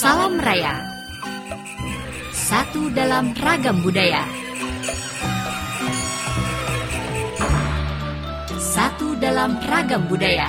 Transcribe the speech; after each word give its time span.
Salam 0.00 0.40
Raya. 0.40 0.80
Satu 2.32 2.88
dalam 2.88 3.36
ragam 3.36 3.84
budaya. 3.84 4.24
Satu 8.56 9.12
dalam 9.20 9.60
ragam 9.68 10.08
budaya 10.08 10.48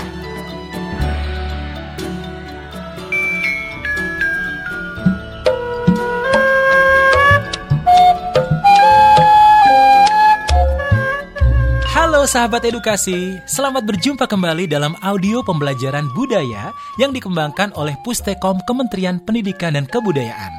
Sahabat 12.21 12.61
edukasi, 12.63 13.41
selamat 13.49 13.81
berjumpa 13.81 14.29
kembali 14.29 14.69
dalam 14.69 14.93
audio 15.01 15.41
pembelajaran 15.41 16.05
budaya 16.13 16.69
yang 17.01 17.09
dikembangkan 17.11 17.73
oleh 17.73 17.97
Pustekom 18.05 18.61
Kementerian 18.63 19.17
Pendidikan 19.19 19.73
dan 19.73 19.89
Kebudayaan. 19.89 20.53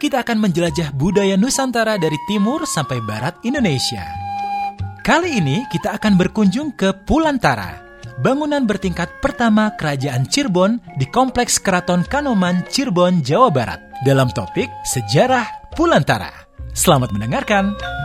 Kita 0.00 0.24
akan 0.24 0.40
menjelajah 0.40 0.96
budaya 0.96 1.36
Nusantara 1.36 2.00
dari 2.00 2.16
timur 2.26 2.64
sampai 2.64 3.04
barat 3.04 3.36
Indonesia. 3.44 4.02
Kali 5.04 5.36
ini 5.36 5.62
kita 5.68 5.94
akan 5.94 6.16
berkunjung 6.16 6.74
ke 6.74 6.90
Pulantara, 7.04 7.76
bangunan 8.24 8.64
bertingkat 8.64 9.20
pertama 9.20 9.76
Kerajaan 9.76 10.26
Cirebon 10.26 10.80
di 10.96 11.06
Kompleks 11.06 11.60
Keraton 11.60 12.08
Kanoman, 12.08 12.66
Cirebon, 12.72 13.20
Jawa 13.20 13.52
Barat. 13.52 13.80
Dalam 14.02 14.32
topik 14.32 14.72
Sejarah 14.82 15.70
Pulantara. 15.76 16.32
Selamat 16.72 17.12
mendengarkan. 17.12 17.95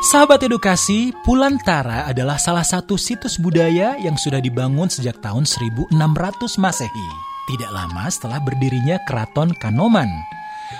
Sahabat 0.00 0.40
edukasi, 0.40 1.12
Pulantara 1.28 2.08
adalah 2.08 2.40
salah 2.40 2.64
satu 2.64 2.96
situs 2.96 3.36
budaya 3.36 4.00
yang 4.00 4.16
sudah 4.16 4.40
dibangun 4.40 4.88
sejak 4.88 5.20
tahun 5.20 5.44
1600 5.44 5.92
Masehi. 6.56 7.08
Tidak 7.44 7.68
lama 7.68 8.08
setelah 8.08 8.40
berdirinya 8.40 8.96
Keraton 9.04 9.52
Kanoman. 9.60 10.08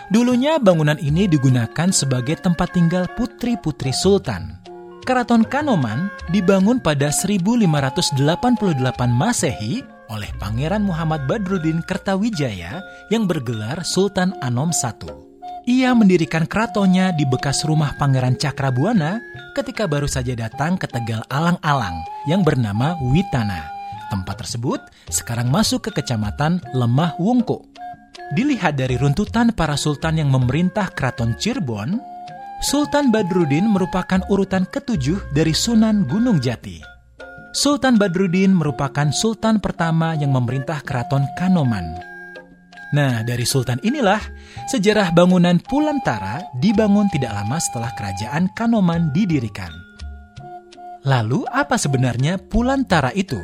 Dulunya 0.09 0.57
bangunan 0.57 0.97
ini 1.05 1.29
digunakan 1.29 1.93
sebagai 1.93 2.41
tempat 2.41 2.73
tinggal 2.73 3.13
putri-putri 3.13 3.93
sultan. 3.93 4.57
Keraton 5.05 5.45
Kanoman 5.45 6.09
dibangun 6.33 6.81
pada 6.81 7.13
1588 7.13 8.17
Masehi 9.13 9.85
oleh 10.09 10.33
Pangeran 10.41 10.81
Muhammad 10.81 11.29
Badruddin 11.29 11.85
Kertawijaya 11.85 12.81
yang 13.13 13.29
bergelar 13.29 13.85
Sultan 13.85 14.33
Anom 14.41 14.73
I. 14.73 15.30
Ia 15.69 15.93
mendirikan 15.93 16.49
keratonnya 16.49 17.13
di 17.13 17.29
bekas 17.29 17.69
rumah 17.69 17.93
Pangeran 18.01 18.33
Cakrabuana 18.41 19.21
ketika 19.53 19.85
baru 19.85 20.09
saja 20.09 20.33
datang 20.33 20.81
ke 20.81 20.89
Tegal 20.89 21.21
Alang-Alang 21.29 22.01
yang 22.25 22.41
bernama 22.41 22.97
Witana. 23.13 23.69
Tempat 24.09 24.41
tersebut 24.41 24.81
sekarang 25.13 25.53
masuk 25.53 25.93
ke 25.93 26.01
kecamatan 26.01 26.65
Lemah 26.73 27.21
Wungko. 27.21 27.69
Dilihat 28.33 28.81
dari 28.81 28.97
runtutan 28.97 29.53
para 29.53 29.77
sultan 29.77 30.17
yang 30.17 30.33
memerintah 30.33 30.89
keraton 30.97 31.37
Cirebon, 31.37 32.01
Sultan 32.65 33.13
Badruddin 33.13 33.69
merupakan 33.69 34.21
urutan 34.33 34.65
ketujuh 34.65 35.33
dari 35.33 35.53
Sunan 35.53 36.09
Gunung 36.09 36.41
Jati. 36.41 36.81
Sultan 37.53 38.01
Badruddin 38.01 38.53
merupakan 38.53 39.09
sultan 39.13 39.61
pertama 39.61 40.17
yang 40.17 40.33
memerintah 40.33 40.81
keraton 40.85 41.25
Kanoman. 41.37 42.10
Nah, 42.91 43.23
dari 43.23 43.47
sultan 43.47 43.79
inilah 43.87 44.19
sejarah 44.67 45.15
bangunan 45.15 45.63
Pulantara 45.63 46.43
dibangun 46.59 47.07
tidak 47.15 47.31
lama 47.39 47.63
setelah 47.63 47.95
kerajaan 47.95 48.51
Kanoman 48.59 49.15
didirikan. 49.15 49.71
Lalu, 51.07 51.47
apa 51.47 51.79
sebenarnya 51.79 52.43
Pulantara 52.43 53.15
itu? 53.15 53.39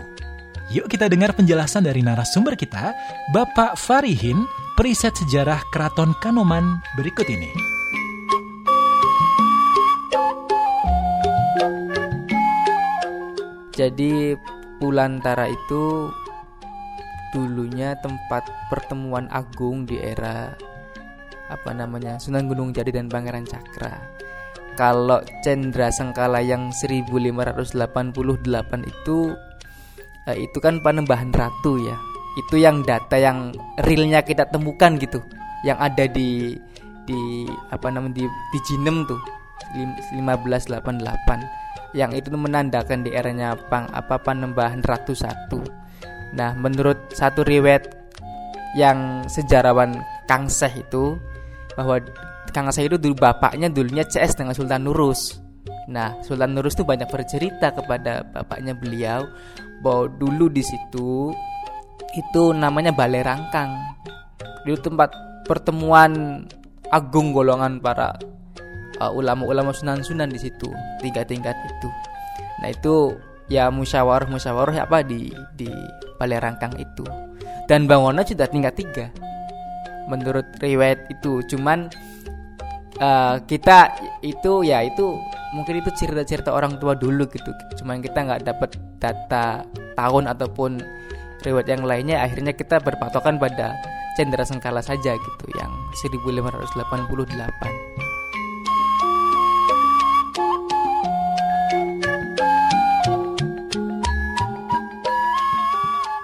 Yuk 0.75 0.91
kita 0.91 1.07
dengar 1.07 1.31
penjelasan 1.31 1.87
dari 1.87 2.03
narasumber 2.03 2.59
kita, 2.59 2.91
Bapak 3.31 3.79
Farihin, 3.79 4.51
periset 4.75 5.15
sejarah 5.15 5.63
Keraton 5.71 6.11
Kanoman 6.19 6.83
berikut 6.99 7.31
ini. 7.31 7.77
Jadi 13.79 14.35
Pulantara 14.83 15.47
itu 15.47 16.11
dulunya 17.37 17.93
tempat 18.01 18.49
pertemuan 18.73 19.29
agung 19.29 19.85
di 19.85 20.01
era 20.01 20.57
apa 21.53 21.71
namanya 21.77 22.17
Sunan 22.17 22.49
Gunung 22.49 22.73
Jati 22.73 22.97
dan 22.97 23.13
Pangeran 23.13 23.45
Cakra. 23.45 24.01
Kalau 24.77 25.21
Cendra 25.45 25.93
Sengkala 25.93 26.41
yang 26.41 26.73
1588 26.73 28.17
itu 28.89 29.19
eh, 30.33 30.37
itu 30.41 30.59
kan 30.65 30.81
Panembahan 30.81 31.29
Ratu 31.37 31.77
ya. 31.77 31.97
Itu 32.41 32.57
yang 32.57 32.85
data 32.85 33.21
yang 33.21 33.53
realnya 33.85 34.25
kita 34.25 34.49
temukan 34.49 34.97
gitu. 34.97 35.21
Yang 35.65 35.79
ada 35.81 36.05
di 36.09 36.57
di 37.07 37.47
apa 37.69 37.93
namanya 37.93 38.21
di, 38.21 38.25
di 38.27 38.59
Jinem 38.67 39.05
tuh 39.05 39.21
1588 39.77 41.93
yang 41.95 42.11
itu 42.13 42.29
menandakan 42.35 43.07
di 43.07 43.15
eranya 43.15 43.55
Pang 43.57 43.89
apa 43.95 44.19
Panembahan 44.21 44.85
Ratu 44.85 45.17
satu 45.17 45.86
Nah, 46.35 46.57
menurut 46.59 47.15
satu 47.15 47.47
riwayat 47.47 47.87
yang 48.75 49.25
sejarawan 49.31 50.03
Kang 50.27 50.51
Seh 50.51 50.73
itu 50.75 51.17
bahwa 51.79 52.03
Kang 52.51 52.69
Seh 52.75 52.89
itu 52.89 52.99
dulu 52.99 53.15
bapaknya 53.15 53.71
dulunya 53.71 54.03
CS 54.03 54.39
dengan 54.39 54.57
Sultan 54.57 54.83
Nurus. 54.85 55.39
Nah, 55.87 56.19
Sultan 56.27 56.57
Nurus 56.57 56.75
itu 56.75 56.83
banyak 56.83 57.07
bercerita 57.07 57.71
kepada 57.71 58.27
bapaknya 58.27 58.75
beliau 58.75 59.31
bahwa 59.81 60.11
dulu 60.11 60.51
di 60.51 60.65
situ 60.65 61.31
itu 62.17 62.43
namanya 62.57 62.91
Balai 62.91 63.23
Rangkang. 63.23 63.71
Itu 64.67 64.83
tempat 64.83 65.15
pertemuan 65.47 66.43
agung 66.91 67.31
golongan 67.31 67.79
para 67.79 68.19
uh, 68.99 69.13
ulama-ulama 69.15 69.71
sunan-sunan 69.71 70.31
di 70.31 70.39
situ, 70.43 70.69
tiga 71.03 71.23
tingkat 71.23 71.55
itu. 71.55 71.89
Nah, 72.63 72.69
itu 72.73 73.15
ya 73.47 73.71
musyawarah 73.71 74.27
musyawarah 74.31 74.87
apa 74.87 75.07
di 75.07 75.31
di 75.55 75.71
balai 76.19 76.43
rangkang 76.43 76.75
itu. 76.79 77.07
Dan 77.67 77.91
bangunan 77.91 78.23
sudah 78.23 78.47
tingkat 78.47 78.79
tiga 78.79 79.07
menurut 80.07 80.47
riwayat 80.63 81.11
itu. 81.11 81.43
Cuman 81.51 81.91
uh, 83.03 83.43
kita 83.43 83.91
itu 84.23 84.63
ya 84.63 84.87
itu 84.87 85.19
mungkin 85.55 85.83
itu 85.83 85.91
cerita-cerita 85.95 86.55
orang 86.55 86.79
tua 86.79 86.95
dulu 86.95 87.27
gitu. 87.27 87.51
Cuman 87.83 88.03
kita 88.03 88.23
nggak 88.23 88.43
dapat 88.47 88.79
data 89.03 89.67
tahun 89.99 90.31
ataupun 90.31 90.79
riwayat 91.43 91.69
yang 91.69 91.85
lainnya 91.85 92.23
akhirnya 92.23 92.53
kita 92.55 92.81
berpatokan 92.83 93.39
pada 93.39 93.77
Cendera 94.17 94.49
Sengkala 94.49 94.81
saja 94.81 95.13
gitu 95.13 95.47
yang 95.55 95.71
1588 96.01 98.06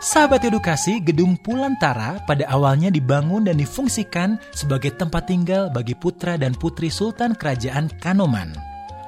Sahabat 0.02 0.42
edukasi, 0.42 0.98
Gedung 0.98 1.38
Pulantara 1.38 2.18
pada 2.26 2.42
awalnya 2.50 2.90
dibangun 2.90 3.46
dan 3.46 3.54
difungsikan 3.54 4.34
sebagai 4.50 4.90
tempat 4.98 5.30
tinggal 5.30 5.70
bagi 5.70 5.94
putra 5.94 6.34
dan 6.34 6.58
putri 6.58 6.90
Sultan 6.90 7.38
Kerajaan 7.38 7.86
Kanoman. 8.02 8.50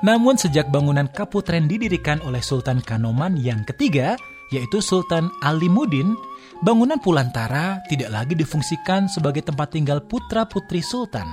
Namun 0.07 0.39
sejak 0.39 0.71
bangunan 0.71 1.11
Kaputren 1.11 1.67
didirikan 1.67 2.23
oleh 2.23 2.39
Sultan 2.39 2.79
Kanoman 2.79 3.35
yang 3.35 3.67
ketiga, 3.67 4.15
yaitu 4.55 4.79
Sultan 4.79 5.35
Alimuddin, 5.43 6.15
bangunan 6.63 7.03
Pulantara 7.03 7.83
tidak 7.91 8.15
lagi 8.15 8.39
difungsikan 8.39 9.11
sebagai 9.11 9.43
tempat 9.43 9.75
tinggal 9.75 9.99
putra-putri 9.99 10.79
Sultan. 10.79 11.27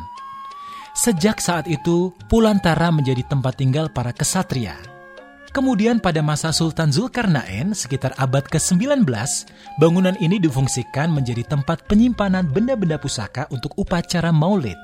Sejak 0.97 1.37
saat 1.37 1.69
itu, 1.69 2.09
Pulantara 2.25 2.89
menjadi 2.89 3.21
tempat 3.29 3.61
tinggal 3.61 3.93
para 3.93 4.09
kesatria. 4.09 4.90
Kemudian 5.51 5.99
pada 5.99 6.23
masa 6.23 6.55
Sultan 6.55 6.95
Zulkarnain 6.95 7.75
sekitar 7.75 8.15
abad 8.15 8.47
ke-19, 8.47 9.03
bangunan 9.83 10.15
ini 10.23 10.39
difungsikan 10.39 11.11
menjadi 11.11 11.43
tempat 11.43 11.83
penyimpanan 11.91 12.47
benda-benda 12.47 12.95
pusaka 12.95 13.51
untuk 13.51 13.75
upacara 13.75 14.31
maulid. 14.31 14.79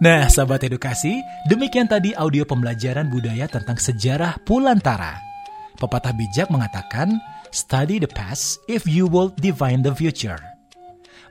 Nah, 0.00 0.32
sahabat 0.32 0.64
edukasi, 0.64 1.20
demikian 1.44 1.92
tadi 1.92 2.16
audio 2.16 2.48
pembelajaran 2.48 3.12
budaya 3.12 3.44
tentang 3.52 3.76
sejarah 3.76 4.40
Pulantara. 4.48 5.20
Pepatah 5.76 6.16
bijak 6.16 6.48
mengatakan, 6.48 7.20
study 7.52 8.00
the 8.00 8.08
past 8.08 8.64
if 8.64 8.88
you 8.88 9.04
will 9.04 9.28
divine 9.36 9.84
the 9.84 9.92
future. 9.92 10.40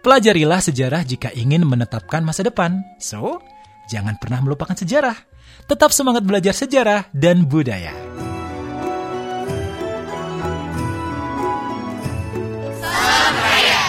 Pelajarilah 0.06 0.62
sejarah 0.62 1.02
jika 1.02 1.34
ingin 1.34 1.66
menetapkan 1.66 2.22
masa 2.22 2.46
depan. 2.46 2.86
So, 3.02 3.42
jangan 3.90 4.22
pernah 4.22 4.38
melupakan 4.46 4.78
sejarah. 4.78 5.31
Tetap 5.70 5.96
semangat 5.96 6.24
belajar 6.28 6.52
sejarah 6.52 7.08
dan 7.16 7.48
budaya. 7.48 7.96
Salam 12.82 13.36
Raya 13.40 13.84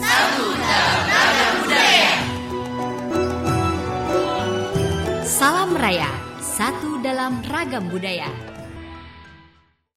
Satu 0.00 0.46
dalam 0.56 1.00
ragam 1.10 1.52
budaya 1.60 2.12
Salam 5.24 5.70
Raya 5.76 6.10
Satu 6.40 6.90
dalam 7.02 7.32
ragam 7.44 7.84
budaya 7.92 8.53